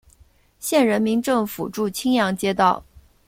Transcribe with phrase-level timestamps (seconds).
[0.59, 2.83] 县人民政府驻青阳街道。